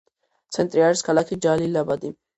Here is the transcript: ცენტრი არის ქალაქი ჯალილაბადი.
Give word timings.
ცენტრი 0.57 0.83
არის 0.87 1.03
ქალაქი 1.09 1.37
ჯალილაბადი. 1.47 2.17